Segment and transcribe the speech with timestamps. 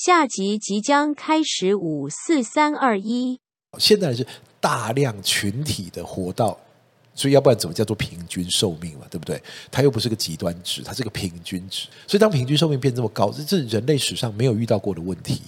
[0.00, 3.40] 下集即将开始，五四三二一。
[3.80, 4.24] 现在是
[4.60, 6.56] 大量群体的活到，
[7.16, 9.08] 所以要不然怎么叫做平均寿命嘛？
[9.10, 9.42] 对不对？
[9.72, 11.88] 它又不是个极端值，它是个平均值。
[12.06, 15.42] 所以当平均寿命变这么高，这是人类史上没有遇到过的问题。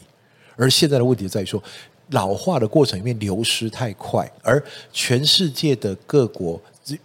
[0.57, 1.62] 而现在的问题在于说，
[2.09, 4.61] 老化的过程里面流失太快，而
[4.93, 6.61] 全世界的各国。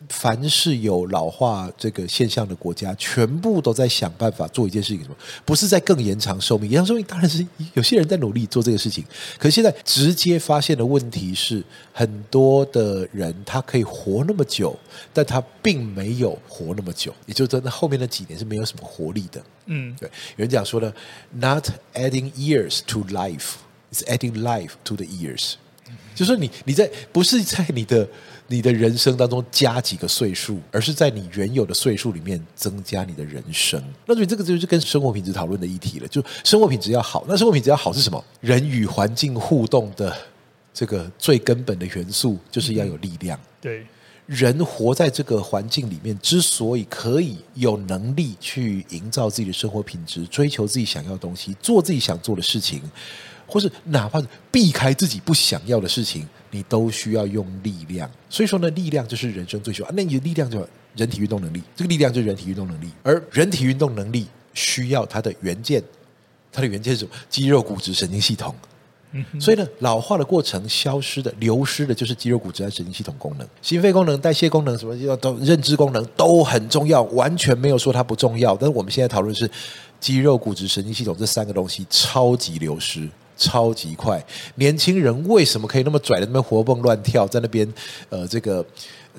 [0.09, 5.15] 凡是有老化这个现象的国家，全部都在想办法做一件事情，什么？
[5.43, 9.03] 不是在更延长寿命，延长寿命当然是有些人在努力做这个事情。
[9.37, 14.77] 可是现在直接发现的问题是，很多的人他可以活那么久，
[15.13, 19.43] 但他并没有活那么久，也就是说，那后面那几年是没有什么活力的。
[19.65, 20.07] 嗯，对。
[20.37, 20.93] 有人讲说呢
[21.31, 23.53] ，Not adding years to life,
[23.91, 25.55] is adding life to the years。
[26.13, 28.07] 就是你你在不是在你的。
[28.47, 33.83] 你的人生当中加几个岁数，而是在你原有的岁数里面增加你的人生。
[34.05, 36.07] 那所以这个就是跟生活品质讨论的议题了。
[36.07, 38.23] 就生活品质要好，那生活品质要好是什么？
[38.41, 40.15] 人与环境互动的
[40.71, 43.35] 这个最根本的元素就是要有力量。
[43.39, 43.87] 嗯、对，
[44.27, 52.79] 人活在这个环境里面，之所以可以有能力去营造自己的生活品质，追求自己想要的东西，做自己想做的事情。
[53.45, 58.09] 或是哪怕是避开自己不想要的事情，你都需要用力量。
[58.29, 59.89] 所以说呢，力量就是人生最需要。
[59.93, 62.89] 那你的力量就人体运动能力，这个力量就是人体运动能力。
[63.03, 65.83] 而人体运动能力需要它的元件，
[66.51, 67.11] 它的元件是什么？
[67.29, 68.53] 肌肉、骨质、神经系统。
[69.39, 78.57] 所以呢，老化的过程消失的、流失的，就是肌肉、骨质和神经系统功能、心肺功能、代谢功能，什么都认知功能都很重要，完全没有说它不重要。
[78.57, 79.49] 但是我们现在讨论是
[80.01, 83.07] 肌肉、骨质、神经系统这三个东西超级流失。
[83.35, 84.23] 超级快，
[84.55, 87.67] 年轻人为什么可以那么拽的那么活蹦乱跳，在那边
[88.09, 88.65] 呃，这个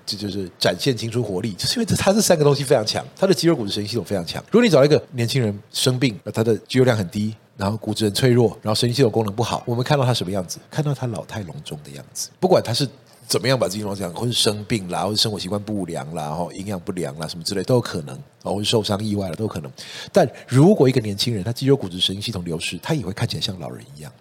[0.05, 4.43] 这就是展现青春活力，就是因为这他这三个东西非常强，他的肌肉、骨质、神经系统非常强。
[4.51, 10.59] 如果你找一个年轻人生病，他的肌肉量很低，然后骨质很脆弱，然后神经系统功能不好，我们看到他什么样子？
[10.71, 12.29] 看到他老态龙钟的样子。
[12.41, 12.89] 不管他是。
[13.27, 19.71] 怎么样把自己弄这样，或是生病啦，或是生活习惯不良啦，然后营养不良啦，什么之类都有可能，或者受伤意外了都有可能。
[20.13, 24.13] 但如果一个年轻人他肌肉、骨质、神经系统流失，他也会看起来像老人一样。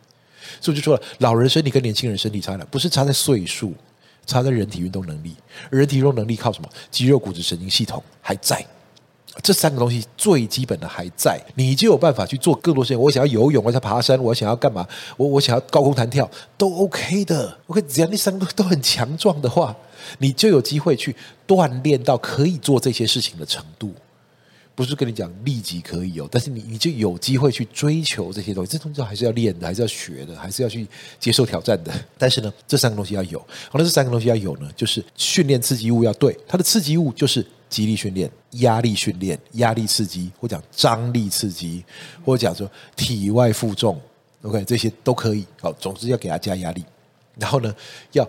[0.59, 3.73] 所以就说了，老人身体跟年轻人身体差了，不是差在岁数，
[4.25, 5.35] 差在人体运动能力。
[5.69, 6.69] 人体运动能力靠什么？
[6.89, 8.65] 肌肉、骨质、神经系统还在。
[9.44, 13.00] 这三个东西最基本的还在，你就有办法去做更多事情。
[13.00, 14.88] 我想要游泳，我想要爬山，我想要干嘛？
[15.18, 17.57] 我我想要高空弹跳，都 OK 的。
[17.68, 19.75] OK，只要那三个都很强壮的话，
[20.19, 21.16] 你就有机会去
[21.47, 23.94] 锻炼到可以做这些事情的程度。
[24.75, 28.72] 不是跟你讲立即可以有，但是你你就有机会去追求这些东西。
[28.72, 30.86] 这东西还是要练的，还是要学的，还是要去
[31.19, 31.91] 接受挑战的。
[32.18, 33.40] 但是呢，这三个东西要有。
[33.40, 37.46] 好，那这三个东西要有呢，就是训练刺激物要对，它的刺激物就是。
[37.68, 41.84] 激励训练、压力训练、压力刺激，或讲张力刺激，
[42.24, 44.00] 或者讲说体外负重
[44.44, 45.44] ，OK，这些都可以。
[45.59, 46.86] 好，总之要给他加压力，
[47.38, 47.75] 然后呢，
[48.12, 48.25] 要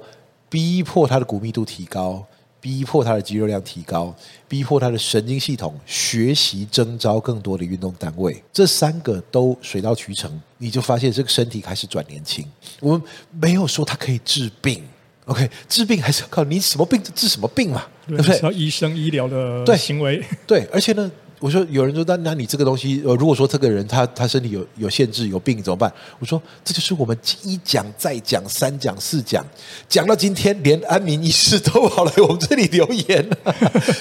[0.49, 2.27] 逼迫他的骨密度提高，
[2.61, 4.15] 逼迫他的肌肉量提高，
[4.49, 8.43] 逼迫他的神经系统学习征召更多的运动单位。
[8.53, 12.45] 这三个都水到渠成，你就发现这个身体开始转年轻。
[12.81, 13.03] 我们
[13.41, 14.83] 没有说它可以治病。
[15.27, 18.41] OK，治病还是要靠你什么病就治什么病嘛，对，对不对？
[18.43, 20.19] 要医生医疗的行为。
[20.47, 25.93] 对，对，而且呢，我说有人说，那那你这个东西，呃，如果说这个人他他身体有有限制有病怎么办？
[26.19, 29.45] 我说这就是我们一讲再讲三讲四讲，
[29.89, 33.37] 讲到今天连安民医师都跑来我们这里留言了。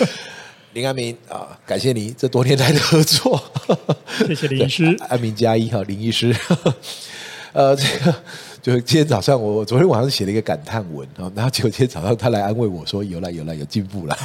[0.73, 3.41] 林安民啊，感谢你这多年来的合作，
[4.27, 6.35] 谢谢林医师，安民加一哈，林医师，
[7.53, 8.15] 呃，这个。
[8.61, 14.17] 就今天早上，我昨天晚上写了一个感叹文，然后结果今天早上他来安慰我说：“有了，有了，有进步了。”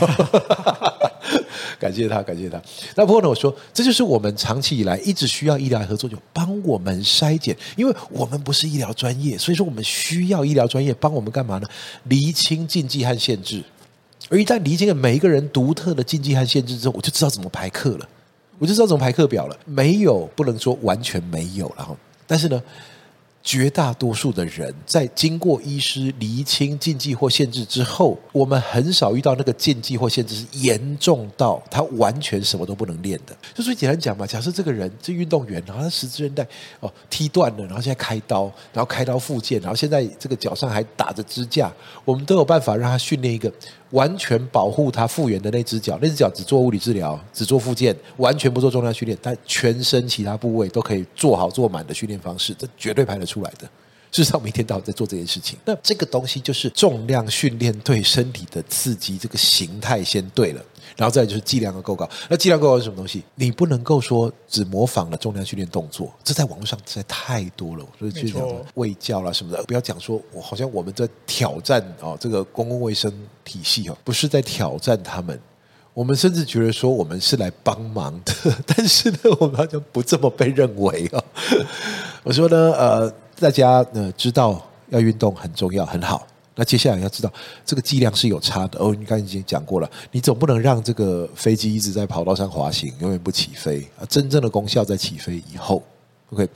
[1.81, 2.63] 感谢他，感谢他。
[2.95, 11.67] 那不过呢，我说这就是我们长期以来一直需要医疗合作，就帮我们筛检，因为我们不是医疗专业，所以说我们需要医疗专业帮我们干嘛呢？
[12.05, 13.65] 厘清禁忌和限制。
[14.29, 18.09] 而一旦厘清了每一个人独特的禁忌和限制之后，我就知道怎么排课了，
[18.59, 19.57] 我就知道怎么排课表了。
[19.65, 21.97] 没有，不能说完全没有，然后，
[22.27, 22.63] 但是呢。
[23.42, 33.34] 绝大多数的人在经过医师厘清禁忌或限制之后，我们很少遇到那个禁忌或限制是严重到他完全什么都不能练的。
[33.54, 36.47] 就所以简单讲嘛，假设这个人这运动员，然后他十字韧带
[36.81, 41.72] 哦踢断了，然后现在开刀，然后开刀复健，然后现在这个脚上还打着支架，
[42.04, 43.51] 我们都有办法让他训练一个。
[43.91, 53.68] 完全保护他复原的那只脚，那只脚只做物理治疗，只做复健，完全不做重量训练，但全身其他部位都可以做好做满的训练方式，这绝对排得出来的。
[54.12, 55.56] 事实上，我们一天到晚在做这件事情。
[55.65, 60.60] 那这个东西就是重量训练对身体的刺激，这个形态先对了，
[60.97, 62.10] 然后再就是剂量要够高。
[62.28, 63.22] 那剂量够高是什么东西？
[63.36, 67.86] 你不能够说只模仿了重量训练动作，这在网络上实在太多了。
[67.97, 68.44] 所以就讲
[68.74, 73.12] 卫教啦什么的，不要讲说我好像我们在挑战啊这个公共卫生
[73.44, 75.41] 体系哦，不是在挑战他们。
[75.92, 78.33] 我们甚至觉得说我们是来帮忙的，
[78.66, 81.22] 但是呢，我们好像不这么被认为啊。
[82.22, 86.27] 我说呢，呃，大家呢知道要运动很重要，很好。
[86.54, 87.33] 那接下来要知道
[87.65, 88.95] 这个剂量是有差的哦。
[88.95, 94.04] 你刚才已经讲过了，你总不能让这个飞机一直在跑道上滑行，永远不起飞啊。
[94.09, 95.83] 真正的功效在起飞以后。
[96.32, 96.48] OK，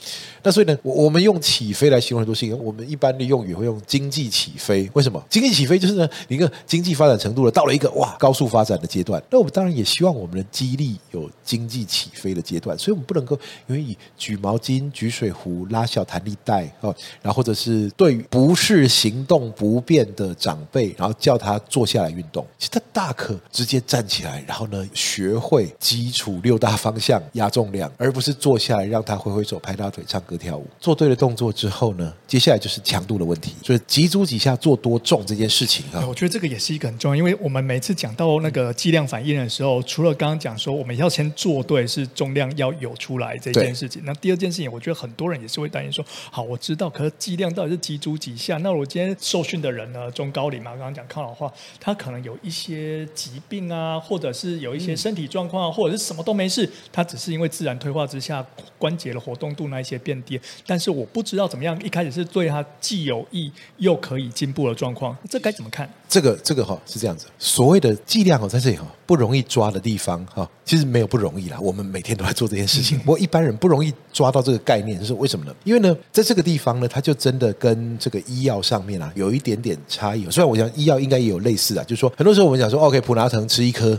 [0.44, 2.56] 那所以呢，我我们用起飞来形容很多事情。
[2.64, 5.20] 我们一般的用语会用经济起飞，为什么？
[5.28, 9.20] 经济起飞 就是呢，一个经济发展程度了，到了一个哇高速发展的阶段。
[9.28, 13.36] 那我们当然也希望我们的肌力有经济起飞的阶段，所以我们不能够
[13.66, 29.60] 因为以举毛巾、举水壶、拉小弹力带哦，然后或者是对不是行动不便的长辈，然后叫他坐下来运动，其实他大可直接站起来，然后呢学会基础六大方向压重量，而不是坐下来让他挥挥手。
[29.64, 33.55] 拍大腿、唱歌、跳舞，做对了动作之后呢，接下来就是强度的问题。
[33.64, 37.16] 所以几组几下做多重这件事情啊，我觉得这个也是一个很重要。
[37.16, 44.02] 因为我们每次讲到那个剂量反应的时候，除了刚刚讲说我们要先做对，是重量要有出来这件事情。
[44.05, 48.58] 那第二件事情，我觉得很多人也是会担心说：好，我知道，可是剂量到底是几组几下？
[48.58, 51.50] 那我今天受训的人呢，中高龄嘛，刚刚讲抗老化，
[51.81, 58.44] 他可能有一些疾病啊，或者是有一些身体状况啊，或者是什么都没事，他只是因为自然退化之下
[58.76, 65.88] 关节的活动度那一些变低，但是我不知道怎么样，一开始是对他既有益又可以进步的状况，这该怎么看？
[66.08, 72.98] 这个这个哈是这样子，所谓的剂量哦，在这里哈不容易抓的地方哈，其实没有不容易啦，我们每天都在做这件事情。
[72.98, 75.54] 不过一般人不容易抓到这个概念，就是为什么呢？
[75.64, 80.24] 因为呢，在这个地方呢，它就真的跟这个医药上面啊有一点点差异。
[80.30, 83.98] 虽然我想医药应该也有类似啊，就是说很多时候我们讲说，OK，普拿疼吃一颗。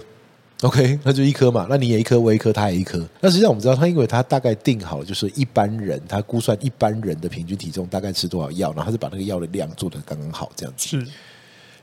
[0.63, 3.05] OK，那就一颗嘛，那你也一颗，我一颗，他也一颗。
[3.19, 10.87] 那实际上我们知道，他因为他大概定好了，就是一般人他估算一般人的平均体重大概吃多少药，然后他就把那个药的量做的刚刚好这样子。
[10.87, 11.07] 是，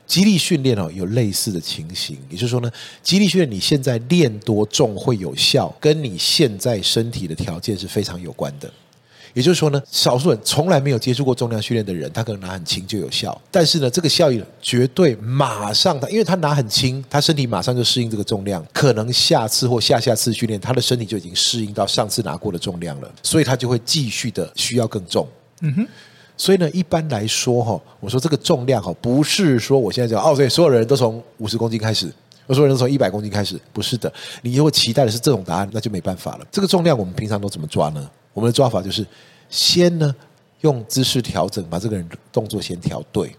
[0.07, 2.71] 肌力训练哦，有类似的情形，也就是说呢，
[3.03, 8.69] 肌力训练你现在练多重会有效，跟你现在身体的条件是非常有关的。
[9.33, 13.39] 也就是说呢，少数人从来没有接触过重量训练的人，他可能拿很轻就有效。
[13.49, 18.63] 但是呢，这个效益绝对马上他，因为他拿很轻，他身体马上就适应这个重量。
[18.71, 25.27] 可能下次或下下次训练，他的身体就已经适应到上次拿过的重量了，所以他就会继续的需要更重。
[25.61, 25.87] 嗯哼。
[26.35, 32.11] 所以呢，一般来说哈，我说这个重量哈，不是说我现在讲哦，对所有人都从五十公斤开始，
[32.47, 34.11] 我所有人都从一百公斤开始，不是的。
[34.41, 36.45] 你如果期待的是这种答案，那就没办法了。
[36.51, 38.09] 这个重量我们平常都怎么抓呢？
[38.33, 39.05] 我们的抓法就是，
[39.49, 40.13] 先呢
[40.61, 43.35] 用姿势调整，把这个人动作先调对，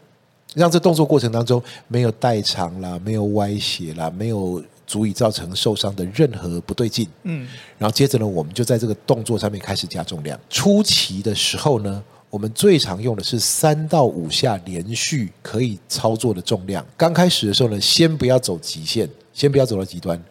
[0.54, 7.08] 让这动作过程当中没有代偿啦，没有歪斜啦，没有足以造成受伤的任何不对劲。
[7.22, 7.48] 嗯，
[7.78, 10.38] 然后接着呢，我们就在这个动作上面开始加重量。
[10.48, 16.84] 初期的时候呢，我们最常用的是三到五下连续可以操作的重量。
[16.96, 20.22] 刚开始的时候呢，先不要走极限，先不要走到极端，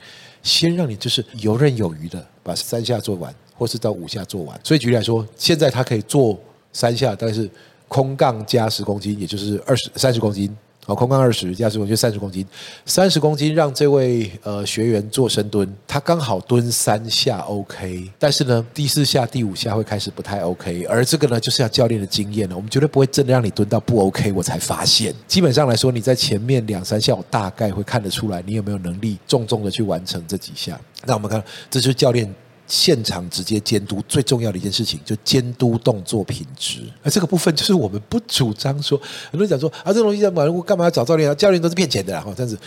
[0.44, 3.34] 先让你就是游刃有余的把三下做完。
[3.64, 6.38] 或是到五下做完，所以举例来说，现在他可以做
[6.74, 7.50] 三下，但是
[7.88, 10.54] 空杠加十公斤，也就是二十三十公斤。
[10.86, 12.46] 好，空杠二十加十公斤，三十公斤。
[12.86, 22.56] 三十公斤让这位呃学员做深蹲，他刚好蹲三下 OK，但是呢，第四下、第五下会开始不太 OK，而这个呢，就是要教练的经验了。
[22.58, 25.16] 我们绝对不会真的让你蹲到不 OK，我才发现。
[25.26, 30.78] 基本上来说，你在前面两三下，我大概会看得出来你有没有能力重重的去完成这几下。
[31.06, 32.30] 那我们看，这就是教练。
[32.68, 36.80] 现场直接监督最重要的一件事情，就监督动作品质。
[37.04, 41.36] 而这个部分就是我们不主张说，很多人讲说啊，这东西在买，我干嘛要找教练啊？
[41.36, 42.58] 教练都是骗钱的啦，这样子。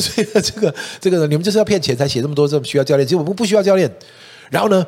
[0.00, 3.06] 所以呢，这个这个呢，你们就是要骗钱才写这么多，这么需要教练。
[3.06, 3.90] 其实我们不需要教练。
[4.50, 4.86] 然后呢，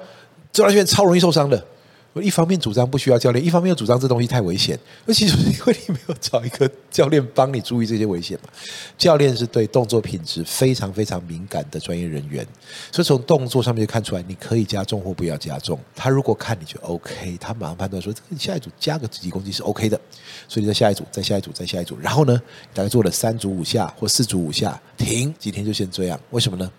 [0.52, 1.64] 重量训练超容易受伤的。
[2.12, 4.78] 我一方面主张不需要教练，一方面又主张这东西太危险。
[5.07, 8.50] 那其实是因为你没有找一个教练帮你注意这些危险嘛。
[8.99, 12.47] 教练是对动作品质非常非常敏感的专业人员，
[12.90, 15.78] 所以从动作上面就看出来，你可以加重或不要加重。
[15.97, 19.99] 他如果看你就 OK，他马上判断说，这个下一组加个几公斤是 OK 的。
[20.47, 22.38] 所以在下一组，再下一组，再下一组，然后呢，
[22.75, 26.21] 大概做了三组五下或四组五下，停，几天就先这样。
[26.31, 26.71] 为什么呢？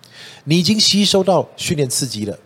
[0.44, 2.38] 你已经吸收到训练刺激了。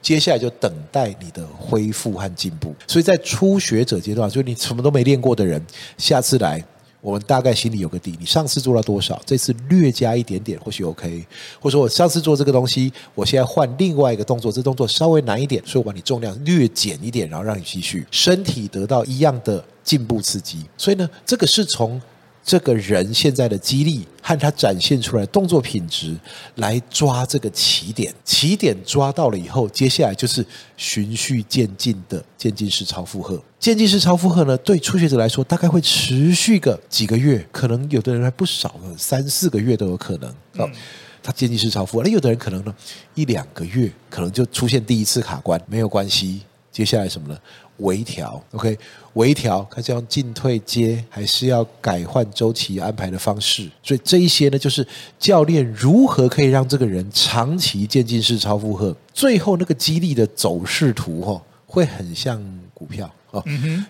[0.00, 2.74] 接下来就等待你的恢复和进步。
[2.86, 5.60] 所以在初学者阶段，就你什么都没练过的人，
[5.98, 6.64] 下次来
[7.00, 11.26] 我们大概心里有个底，你上次做到多少，这次略加一点点，或许 OK。
[11.60, 20.64] 或者说我上次做这个东西，我现在换另外一个动作，这动作稍微难一点，所以我把你重量略减一点，然后让你继续身体得到一样的进步刺激。
[20.76, 22.00] 所以呢，这个是从。
[22.46, 26.16] 这个人现在的肌力和他展现出来的动作品质，
[26.54, 33.42] 来抓这个起点，起点抓到了以后，接下来就是循序渐进的渐进式超负荷。
[33.58, 40.30] 渐进式超负荷呢，对初学者来说，大概会持续个几个月，可能有的人还不少，三四个月都有可能。
[40.58, 40.70] 哦，
[41.20, 42.72] 他渐进式超负荷，那有的人可能呢，
[43.16, 46.42] 一两个月可能就出现第一次卡关，没有关系。
[46.76, 47.40] 接下来什么呢？
[47.78, 48.78] 微调，OK，
[49.14, 53.66] 微调，看是要进退阶，还是要改换周期安排的方式。
[53.82, 54.86] 所以这一些呢，就是
[55.18, 62.38] 教练如何可以让这个人长期渐进式超负荷，最后那个激励的走势图哈，会很像
[62.74, 63.42] 股票哦，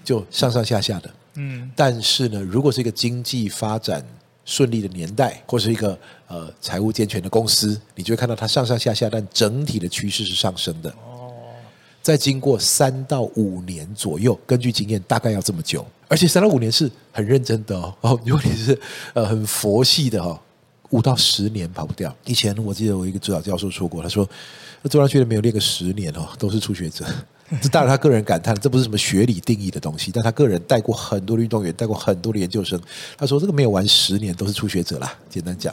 [0.05, 1.11] 就上上下下的。
[1.35, 4.07] 嗯，但是呢，如果是一个经济发展
[4.45, 10.95] 顺利的年代，或是一个呃财务健全的公司，你就会看到它上上下下，但整体的趋势是上升的。
[12.07, 17.93] 再经过三到五年左右，根据经验，大概要这么久，而且三到五年是很认真的哦。
[18.25, 18.81] 如果你是
[19.13, 20.39] 呃很佛系的哦，
[20.91, 22.15] 五到十年跑不掉。
[22.25, 24.25] 以前我记得我一个指导教授说过，他说，
[24.85, 27.05] 做上去的没有练个十年哦，都是初学者。
[27.63, 30.11] 这当然，他个人感叹，这不是什么学理定义的东西。
[30.13, 32.81] 但他个人带过很多的运动员，带过很多的研究生。
[33.17, 35.17] 他说，这个没有玩十年都是初学者啦。
[35.31, 35.73] 简单讲，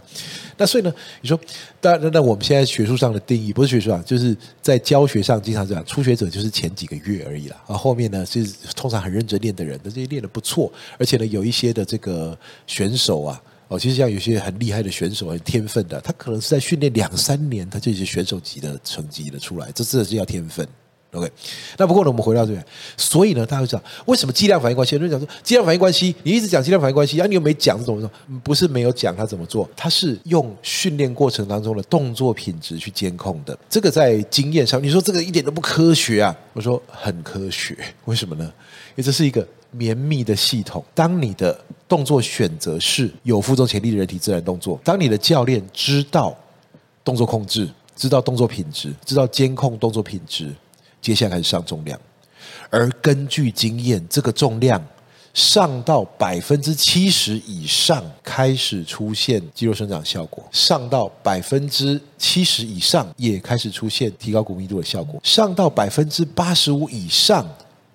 [0.55, 1.39] 那所以呢，你说，
[1.81, 7.57] 当然，那我们现在学术上的定义不是学术上，就是在教学上经常讲，初学者就是前几个月而已啦。
[7.65, 12.37] 啊，后面呢是通常很认真练的人，这些练得不错，而且呢，有一些的这个
[12.67, 20.67] 选手啊，哦，其实像有些很厉害的选手，很天分的，他可能是在训练两三年，他就已经选手级的成绩了出来，这真的是要天分。
[21.13, 21.31] OK，
[21.77, 22.65] 那不过呢，我们回到这边，
[22.97, 24.95] 所以呢，大家会讲为什么剂量反应关系？
[24.95, 28.11] 有人讲说剂量反应关系，你一直讲剂量反应关系，啊，你又没讲怎么做？
[28.43, 33.55] 不是没有讲他怎么做，他是用训练过程当中的动作品质去监控的。
[33.69, 36.35] 这个在经验上，你说这个一点都不科学啊？
[36.53, 38.43] 我说很科学，为什么呢？
[38.45, 40.83] 因为这是一个绵密的系统。
[40.95, 41.55] 当你的
[41.87, 46.35] 动作选择是有负重潜力的人体自然动作，当你的教练知道
[47.03, 50.51] 动作控制，知道动作品质，知道监控动作品质。
[51.03, 51.99] 接下来开始上重量，
[52.69, 54.81] 而根据经验，这个重量
[55.33, 67.45] 上到百分之七十以上，开始出现肌肉生长效果；上到百分之七十以上，也开始出现提高骨密度的效果；上到百分之八十五以上，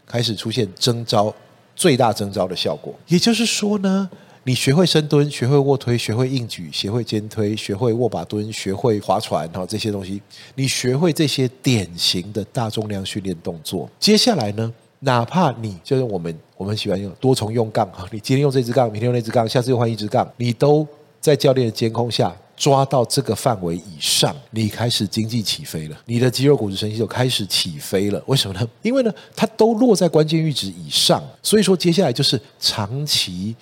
[0.07, 1.35] 开始出现征招
[1.75, 2.95] 最大征招的效果。
[3.07, 4.11] 也就是说呢。
[4.49, 10.23] 你学会深蹲，学会卧推，学会硬举，学会肩推，学会握把蹲，学会划船，哈，这些东西，
[10.55, 13.87] 你学会这些典型的大重量训练动作。
[14.01, 20.89] 接下来呢，哪怕你就是我们，我们喜欢用多重用杠，哈，你今天用这支杠，明天用那支杠，下次又换一支杠，你都
[21.21, 28.23] 在教练的监控下抓到这个范围以上，你开始经济起飞了，你的肌肉骨质神经就开始起飞了。
[28.25, 28.67] 为什么呢？
[28.81, 33.55] 因为呢，它都落在关键阈值以上，所以说接下来就是长期。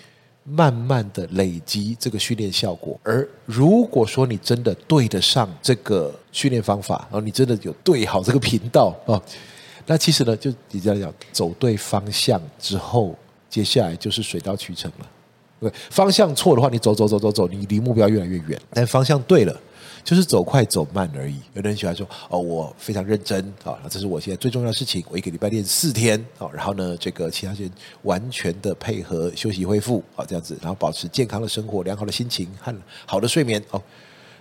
[0.49, 9.21] 慢慢的累积这个训练效果，而如果说你真的对得上这个训练方法，然后你真的有对好这个频道哦，
[9.87, 13.17] 那其实呢，就你这样讲，走对方向之后，
[13.51, 15.07] 接下来就是水到渠成了。
[15.59, 19.61] 对，方向错的话，你走走走走走，你离目标越来越远；但方向对了。
[20.07, 21.35] 就是走快走慢而已。
[21.55, 25.05] 有的人喜欢说：“哦，我非常认真啊，这是我现在最重要的事情。
[25.11, 27.71] 我一个礼拜练四天啊，然后呢，这个其他时间
[28.03, 32.73] 完全的配合休息恢复啊，这样子，然后保持健康的生活、良好的心情和
[33.05, 33.83] 好的睡眠哦。”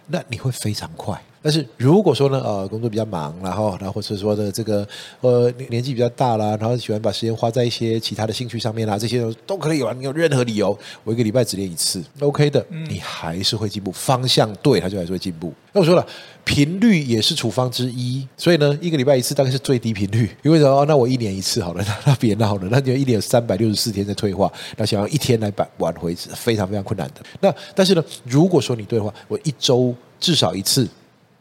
[0.07, 4.87] 那你会非常快，但是如果说呢，呃，工作比较忙，然后，然后或者说的这个，
[5.21, 15.53] 呃，年纪比较大啦，然后喜欢把时间花在一些其他的兴趣上面啦，这些都可以有啊，你有任何理由，我一个礼拜只练一次，OK 的，你还是会进步，方向对，它就还是会进步。
[15.71, 16.03] 那我说了，
[16.43, 20.27] 频率也是处方之一，所以呢，一个礼拜一次大概是最低频率。
[20.41, 20.71] 因为什么？
[20.81, 27.21] 哦，那我一年一次好了，那那别闹了，那就一年有三百六十四天在退化，那想要一天来挽挽回是非常非常困难的。
[27.39, 30.89] 那但是呢，如果说你对的话，我一周至少一次。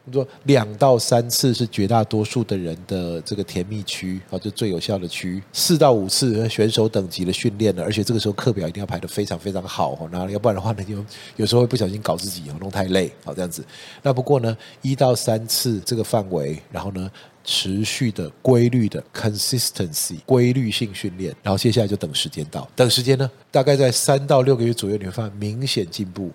[0.05, 5.41] 你说两到三次是绝大多数的人的这个甜蜜区啊，就最有效的区。
[5.51, 11.03] 四到五次选手等级的训练了，而且这个时候课表一定要排得非常非常好哦，那要不然的话呢，就
[11.37, 13.65] 有时候会不小心搞自己，弄太累，好这样子。
[14.03, 17.09] 那不过呢，一到三次这个范围，然后呢，
[17.43, 26.31] 持续的规律的 consistency 规律性训练，然后接下来就等时间到，等时间呢，大概在三到六个月左右，你会发现明显进步。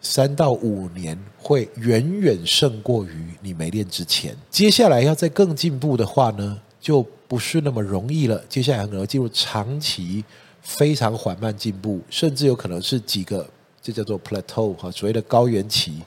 [0.00, 4.36] 三到五年会远远胜过于你没练之前。
[4.50, 8.42] 接下来要再更进步的话呢，就不是那么容易了。
[8.48, 10.24] 接下来可能进入长期
[10.62, 13.46] 非常缓慢进步，甚至有可能是几个，
[13.82, 16.02] 这叫做 plateau 哈，所谓的高原期，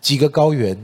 [0.00, 0.76] 几个高原。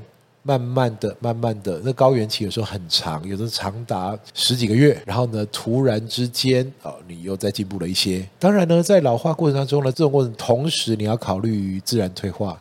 [0.45, 5.01] 慢慢的，慢慢的，那高原期有时候很长，有的长达十几个月。
[5.07, 8.29] 然后呢，突然之间，哦，你又再进步了一些。
[8.39, 12.61] 当然呢，在老化过程当中呢，这种过程同时你要考虑自然退化，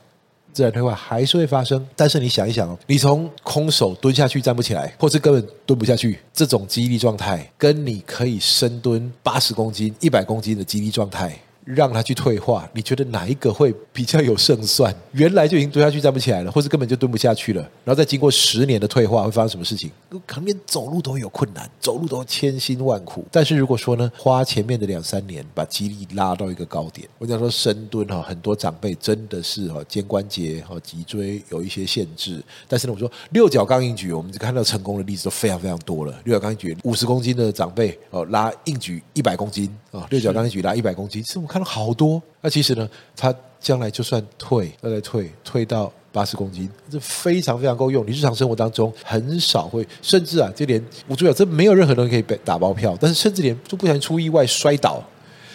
[0.54, 1.84] 自然退化还是会发生。
[1.96, 11.36] 但是你想一想哦，你从空手蹲下去站不起来，或是根本蹲不下去，这种肌力状态，跟你可以深蹲八十公斤、一百公斤的肌力状态。
[11.64, 14.94] 让他去退化，你觉得哪一个会比较有胜算？
[15.12, 19.92] 原来就已经蹲下去站不起来了，或是根本就蹲不下去了，然后再经过十年的退化，会发生什么事情？
[20.26, 23.26] 可能连走路都有困难，走路都千辛万苦。
[23.32, 32.44] 但是如果说呢，花前面的两三年把肌力拉到一个高点，我讲说深蹲哈，很多长辈真的是哈肩关节和脊椎有一些限制。
[32.68, 36.20] 但是呢，我说六角杠硬举，我们看到成功的例子都非常非常多了。
[36.24, 41.66] 六角杠硬举五十公斤的长辈哦，拉硬举一百公斤啊，六角杠硬举拉一百公斤，是我看了。
[41.66, 48.06] 好多，那其实呢，他将来就算退，再退，退到八十公斤，这非常非常够用。
[48.08, 55.04] 你日常生活当中很少会，甚至啊，就连我主要这没有任何人可以被打包票，但是甚至连就不小心出意外摔倒，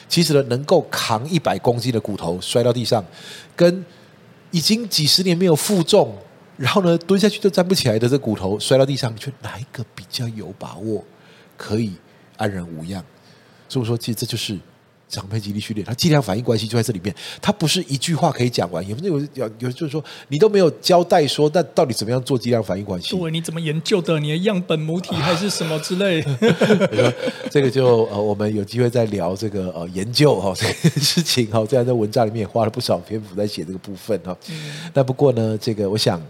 [0.08, 3.04] 其实呢，能够扛一百公斤的骨头摔到地上，
[3.56, 3.84] 跟
[4.50, 6.14] 已经几十年没有负重，
[6.56, 11.02] 然后呢蹲下去就站不起来的这骨头摔到地上，你觉得哪一个比较有把握
[11.56, 11.94] 可以
[12.36, 13.02] 安然无恙？
[13.68, 14.58] 所以说，其实这就是。
[15.08, 18.86] 长辈肌力训练，它剂量反应关系就在这里面，它不是一句话可以讲完。
[18.88, 23.16] 有有有有，就是说你都没有交代说，那到底怎么样做剂量反应关系？
[23.16, 24.18] 对，你怎么研究的？
[24.18, 26.20] 你的样本母体还是什么之类？
[27.50, 31.64] 这个就呃，我们有机会再聊这个呃研究哈、哦、这个事情哈。
[31.68, 34.36] 这样在文章里面也花了不少篇幅在写这个部分哈。
[34.92, 36.20] 那、嗯、不过呢，这个我想，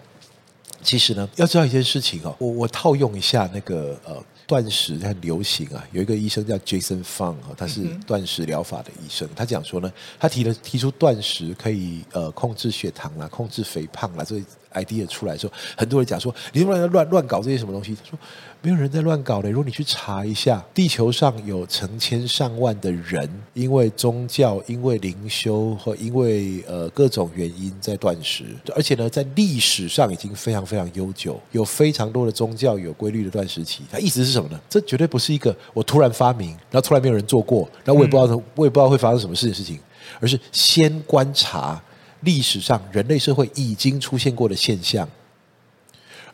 [0.83, 4.23] 其实呢，要知道一件事情哦，我我套用一下那个呃。
[4.47, 9.29] 断食很流行啊，有一个医生叫 Jason Fung 啊，他是断食疗法的医生。
[9.35, 14.41] 他讲说呢，他提了提出断食可以呃控制血糖啦，控制肥胖啦，这
[14.77, 17.95] idea 出来的时候，很多人讲说你乱乱乱搞这些什么东西？
[17.95, 18.19] 他说
[18.63, 19.51] 没有人在乱搞的。
[19.51, 33.85] 如果你去查一下，地球上有成千上万的人，因为宗教、因为灵修或因为呃各种原因在断食，而且呢，在历史上已经非常非常悠久，有非常多的宗教有规律的断食期。
[33.91, 34.61] 它意思是什么呢？
[34.69, 39.79] 这绝对不是一个我突然发明，然后突然没有人做过，然后我也不知道我也不知道会发生什么事的事情，
[40.19, 41.81] 而是先观察。
[42.21, 45.09] 历史上人类社会已经出现过的现象，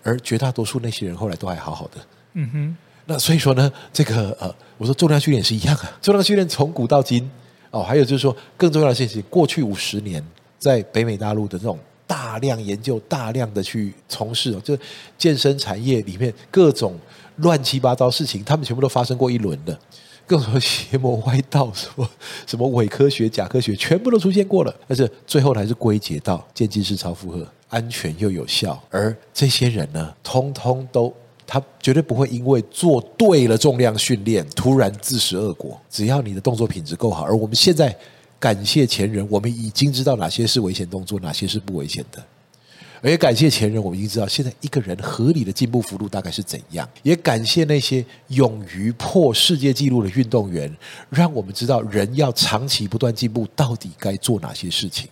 [0.02, 2.06] 而绝大多数那些人后来都还好好的。
[2.34, 2.76] 嗯哼。
[3.04, 5.92] 那所以说呢，这个呃，我说重量训练是一样啊。
[6.00, 7.28] 重量训练从古到今
[7.72, 10.24] 哦，还有就是说更重要的事情，过去五十年
[10.56, 14.78] 在北美大陆的这种大量研究、大量的去从事哦，就
[15.18, 16.96] 健身产业里面各种
[17.38, 19.76] 乱七八糟事情，他们全部都发生过一轮的。
[20.32, 22.08] 各种邪魔歪道，什么
[22.46, 24.74] 什么伪科学、假科学，全部都出现过了。
[24.88, 28.82] 但是最后还是归结到渐进式超负荷，安全又有效。
[28.88, 31.12] 而这些人呢，通通都
[31.46, 35.78] 他绝对不会因为做对了重量训练，突然自食恶果。
[35.90, 37.94] 只要你的动作品质够好，而我们现在
[38.40, 42.24] 感谢前人，我们已经知道哪些是危险动作，哪些是不危险的。
[43.02, 46.88] 而也感谢前人，我们已经知道现在一个人合理的进步幅度大概是怎样。
[47.02, 50.72] 也感谢那些勇于破世界纪录的运动员，
[51.10, 55.08] 让我们知道人要长期不断进步，到底该做哪些事情。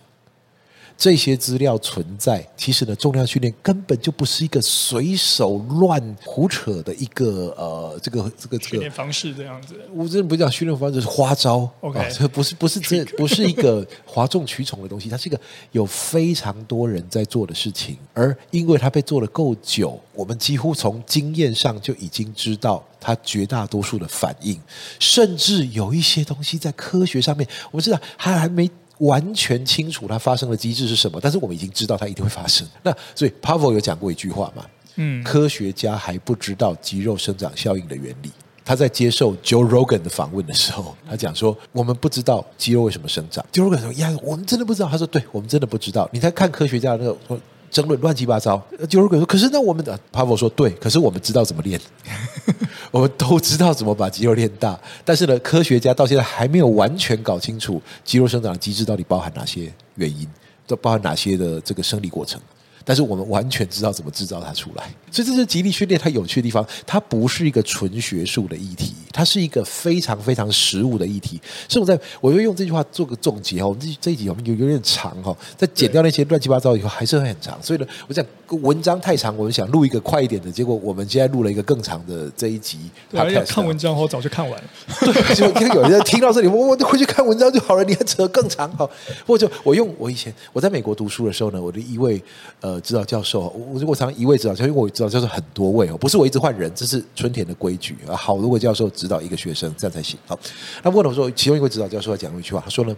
[1.01, 9.73] 这些资料存在，其实呢，重量训练根本就不是一个随手乱胡扯的一个呃，这个这个这个训练方式这样子。
[9.95, 11.67] 我真的不讲训练方式，是花招。
[11.79, 17.97] OK，哦，这不是不是这不是一个哗众取宠的东西，它是一个有非常多人在做的事情。
[18.13, 24.55] 而因为它被做的够久，我们几乎从经验上就已经知道它绝大多数的反应，
[24.99, 28.69] 甚至有一些东西在科学上面，我们知道还还没。
[29.01, 32.67] 完全清楚它发生的机制是什么，但是我们已经知道它一定会发生。
[32.83, 38.31] 那所以 Pavel 有讲过一句话嘛，嗯，科学家还不知道肌肉生长效应的原理。
[38.63, 43.43] 他在接受 Joe Rogan 的访问的时候，他讲说：“我们不知道肌肉为什么生长。
[43.51, 48.61] ”Joe Rogan 说：“呀，我们真的不知道。”他说：“对，我们真的不知道。”你在看科学家的那个争论乱七八糟。
[48.87, 51.79] 就如果说：“可是那我们的 Pavel 说对，可是我们知道怎么练。
[52.91, 60.27] ”我们都知道怎么把肌肉练大，但是呢，科学家到现在还没有完全搞清楚肌肉生长的机制到底包含哪些原因，
[60.67, 62.41] 都包含哪些的这个生理过程。
[62.91, 66.67] 但是我们完全知道怎么制造它出来，所以这是极力训练它有趣的地方。
[66.85, 71.39] 它不是一个纯学术的议题，它是一个非常非常实务的议题。
[71.69, 77.57] 所以我在我会用这句话做个总结哈，我们这这一集我们有有点长哈，在剪掉那些乱七八糟以后，还是会很长。
[77.63, 78.25] 所以呢，我想
[78.61, 82.77] 文章太长，我们想录一个快一点的，结果我们现在录了一个更长的这一集。
[83.09, 84.69] 对，要看文章我早就看完了。
[84.99, 88.85] 对，就听有人听到这里，我我回去看文章就好了，你还扯更长哈？
[89.25, 92.21] 或者我用我以前我在美国读书的时候呢，我的一位
[92.59, 92.80] 呃。
[92.81, 98.15] 指导教授，我我常一位指导教授，因为我指导教授很多位哦，不是我一直换人，这是春田的规矩啊。
[98.15, 100.17] 好如果教授指导一个学生，这样才行。
[100.25, 100.37] 好，
[100.83, 102.95] 那问我说，其中一位指导教授讲过一句话，他说呢，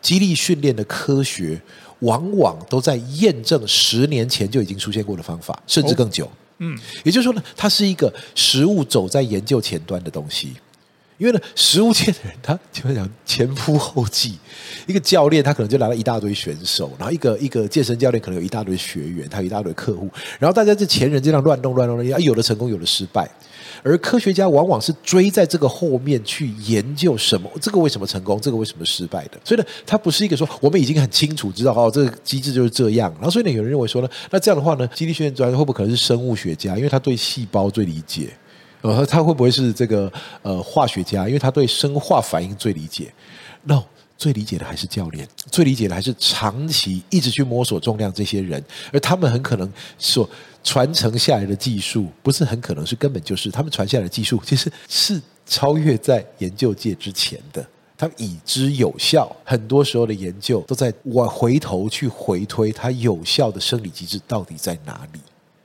[0.00, 1.60] 激励训练的科学
[2.00, 6.30] 往往都在验证十年前就已经出现过的方法，甚至更久。
[6.58, 10.52] 嗯，也就是说呢，它是一个实物走在研究前端的东西。
[11.22, 14.36] 因为呢，实务界的人他基本上前仆后继。
[14.88, 23.30] 一个教练他可能就来了一大堆选手，然后一个一个健身教练可能有一大堆学员，他有一大堆客户，然后大家这前人这样乱弄乱弄的，有的成功，有的失败。
[23.84, 29.38] 而科学家往往是追在这个后面去研究什么，这个为什么成功，这个为什么失败的。
[29.44, 33.12] 所以呢，他不是一个说我们已经很清楚知道哦，这个机制就是这样。
[33.14, 38.30] 然后所以呢，有人认为说呢，那这样的话呢，肌力训练专业会不会可能是生物学家，因为他对细胞最理解。
[38.82, 41.26] 呃，他会不会是这个呃化学家？
[41.26, 43.12] 因为他对生化反应最理解。
[43.62, 43.84] No，
[44.18, 50.28] 最理解的还是教练，最理解的还是长期一直去摸索重量这些人，而他们很可能所
[50.64, 57.64] 传承下来的技术，不是很可能是根本就是他们传下来的技术，其实是超越在研究界之前的，
[57.96, 59.34] 他们已知有效。
[59.44, 65.20] 很多时候的研究都在往回头去回推它有效的生理机制到底在哪里。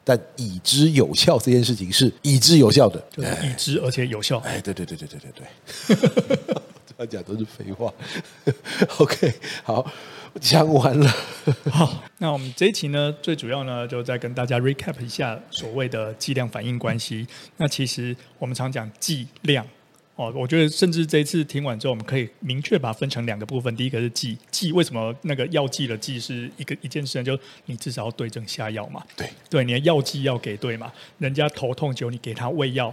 [0.07, 4.37] 但已知有效这件事情是已知有效的，就是已知而且有效。
[4.37, 6.55] 哎，对对对对对对对，
[6.87, 7.93] 这样讲都是废话。
[8.99, 9.33] OK，
[9.65, 9.85] 好，
[10.39, 11.13] 讲完了。
[11.69, 17.27] 好，那我们这一期呢，最主要呢，就再跟大家 recap 一下所谓的剂量反应关系。
[17.57, 19.67] 那其实我们常讲剂量。
[20.17, 23.73] 哦，我觉得甚至这一次听完之后，我们可以明确把它分成两个部分。
[23.75, 27.23] 第一个是剂，剂为什么那个药剂的剂是一个一件事呢？
[27.23, 29.03] 就你至少要对症下药嘛。
[29.15, 30.91] 对，对，你的药剂要给对嘛。
[31.19, 32.91] 人家头痛就你给他胃药，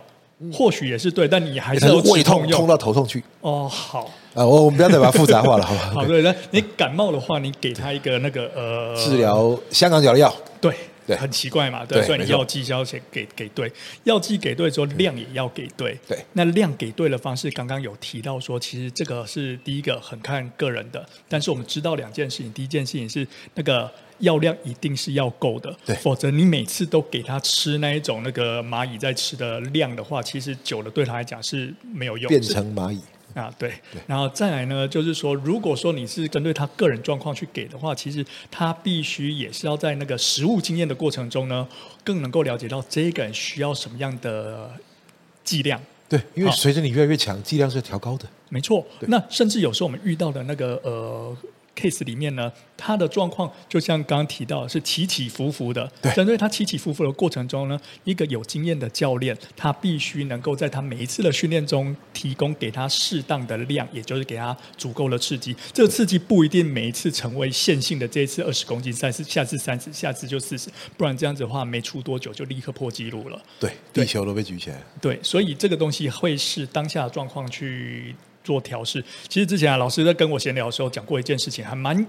[0.52, 3.24] 或许也是对，但你还是要胃痛痛到头痛去。
[3.40, 4.02] 哦，好
[4.34, 5.80] 啊，我我们不要再把它复杂化了，好吧？
[5.96, 10.74] 好，对，那你感冒的话，你给他一个那个呃治疗香港脚的药，对。
[11.06, 13.70] 对，很奇怪嘛，对，对，所以你药剂要先给给对，
[14.04, 33.00] 药剂给对之后量也要给对，对，那量给对的方式，刚刚有提到说，其实这个是第一个很看个人的，但是我们知道两件事情，第一件事情是那个药量一定是要够的，对，否则你每次都给他吃那一种那个蚂蚁在吃的量的话，其实久了对他来讲是没有用，变成蚂蚁。
[33.34, 33.74] 啊，对，
[34.06, 41.66] 然后再来呢，就是说，如果说你是针对他个人状况去给的话，其实他必须也是要在那个实物经验的过程中呢，
[42.04, 44.70] 更能够了解到这个人需要什么样的
[45.42, 45.80] 剂量。
[46.08, 48.26] 对，因为随着你越来越强，剂量是调高的。
[48.48, 51.36] 没错，那甚至有时候我们遇到的那个呃。
[51.74, 55.90] Case 里面呢，他的状况就像刚刚提到的是起起伏伏的。
[56.00, 65.54] 对，针对他起起伏伏的过程中呢，一个有经验的教练，他必须能够在他每一次的训练中提供给他适当的量，也就是给他足够的刺激。
[65.72, 73.40] 这个刺激不一定每一次成为线性的，这一次二十公斤，下次下次三十，下次就四十，不然这样子的话，没出多久就立刻破纪录了。
[73.58, 74.82] 对，地球都被举起来。
[75.00, 78.14] 对，所以这个东西会是当下的状况去。
[78.44, 82.07] 做调试，其实之前啊，老师在跟我闲聊的时候讲过一件事情，还蛮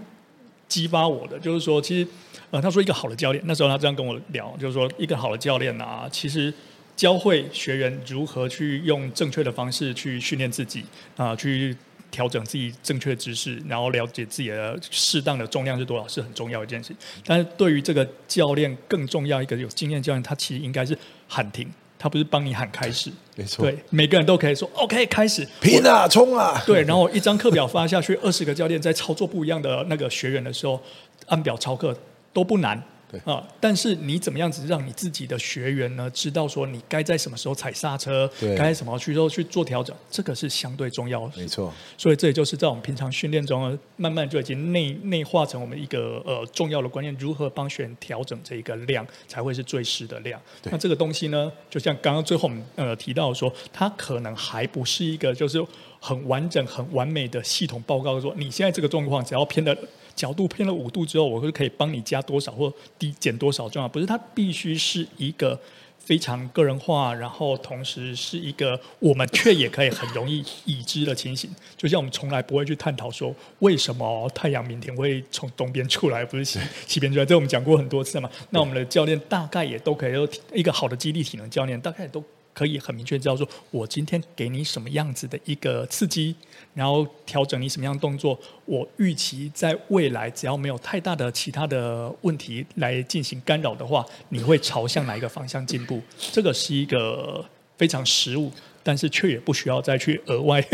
[0.68, 2.08] 激发我的，就是说，其实
[2.52, 6.54] 呃，他说一个好的教练，那时候他这样跟我聊，就是说一个好的教练啊，其实
[6.96, 10.84] 教会学员如何去用正确的方式去训练自己
[11.16, 11.76] 啊，去
[12.12, 16.96] 调整自己正确的知识，然后了解自己的适当的重量是多少，是很重要一件事。
[17.26, 21.70] 但是对于这个教练更重要一个有经验教练，他其实应该是喊停。
[21.98, 30.82] 他不是帮你喊开始，没错，对，每个人都可以说 OK 开始，拼啊，冲啊， 对，然后一张课表发下去，二十个教练在操作不一样的那个学员的时候，
[31.28, 31.98] 按表操课
[32.34, 32.82] 都不难。
[33.24, 33.46] 啊！
[33.60, 39.96] 但是你怎么样子让你自己的学员呢知道说你该在什么时候踩刹车，该在什么去做去做调整？
[40.10, 41.34] 这个是相对重要的。
[41.38, 41.74] 没错。
[41.98, 50.40] 所以这也就是在我们平常训练中，慢慢就已经内内化成我们一个呃重要的观念：如何帮学员调整这一个量才会是最适的量。
[50.64, 55.64] 那这个东西呢，就像刚刚最后我们呃提到说，它可能还不是一个就是
[56.06, 59.76] 很完整、很完美的系统报告，说你现在这个状况只要偏的。
[60.16, 65.60] 角度偏了五度之后，我会可以帮你加多少或低减多少重要，不是，它必须是一个
[66.00, 71.54] 非常个人化，然后同时是一个我们却也可以很容易已知的情形。
[71.76, 77.26] 就像我们从来不会去探讨说，为什么太阳明天会从东边出来，不是西西边出来？
[77.26, 78.30] 这我们讲过很多次嘛。
[78.52, 82.24] 那我们的教练大概也都可以，一个好的肌力体能教练大概也都。
[82.56, 86.34] 可以很明确知道说，我今天给你什么样子的一个刺激，
[86.74, 88.40] 然后调整你什么样动作。
[88.66, 96.02] 我预期在未来只要没有太大的其他的问题来进行干扰的话，你会朝向哪一个方向进步？
[96.32, 97.44] 这个是一个
[97.78, 98.50] 非常实务，
[98.82, 100.66] 但是却也不需要再去额外。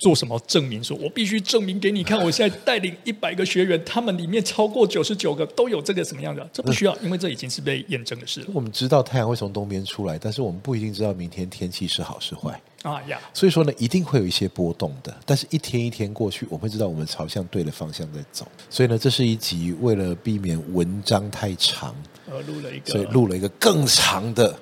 [0.00, 0.82] 做什么证明？
[0.82, 6.48] 说我必须证明给你看，我现在带领一百个学员，他们里面超过九十九个都有这个什么样的？
[6.52, 8.46] 这不需要，因为这已经是被验证的事了。
[8.52, 13.20] 我们知道太阳会从东边出来，但是我们不一定知道明天天气是好是坏啊呀。
[13.32, 15.14] 所以说呢，一定会有一些波动的。
[15.24, 18.46] 但是一天一天过去，我们会知道我们朝向对的方向在走。
[18.68, 21.94] 所以呢，这是一集为了避免文章太长
[22.30, 24.58] 而录了一个，所以录了一个更长的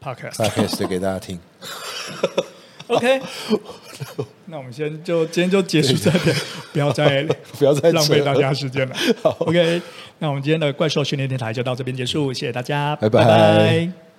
[0.00, 1.38] podcast，podcast 给大家听。
[2.88, 3.20] OK，
[4.46, 6.36] 那我们先就今天就结束这边，
[6.72, 7.22] 不要再
[7.58, 8.96] 不要再浪费大家时间了。
[9.22, 9.80] 好 OK，
[10.18, 13.24] 那我们今天的怪兽训练电台就到这边结束，谢谢大家，拜拜。
[13.24, 14.07] 拜拜。